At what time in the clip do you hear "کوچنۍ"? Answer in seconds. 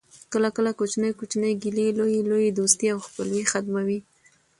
0.79-1.11, 1.19-1.53